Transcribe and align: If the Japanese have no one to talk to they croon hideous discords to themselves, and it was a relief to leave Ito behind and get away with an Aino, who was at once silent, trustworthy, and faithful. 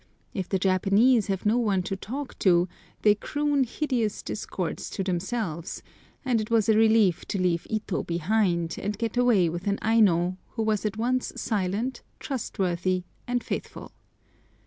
If 0.33 0.49
the 0.49 0.57
Japanese 0.57 1.27
have 1.27 1.45
no 1.45 1.59
one 1.59 1.83
to 1.83 1.95
talk 1.95 2.39
to 2.39 2.67
they 3.03 3.13
croon 3.13 3.63
hideous 3.63 4.23
discords 4.23 4.89
to 4.89 5.03
themselves, 5.03 5.83
and 6.25 6.41
it 6.41 6.49
was 6.49 6.67
a 6.67 6.75
relief 6.75 7.23
to 7.25 7.37
leave 7.39 7.67
Ito 7.69 8.01
behind 8.01 8.77
and 8.81 8.97
get 8.97 9.15
away 9.15 9.47
with 9.47 9.67
an 9.67 9.77
Aino, 9.83 10.37
who 10.53 10.63
was 10.63 10.87
at 10.87 10.97
once 10.97 11.33
silent, 11.35 12.01
trustworthy, 12.19 13.03
and 13.27 13.43
faithful. 13.43 13.91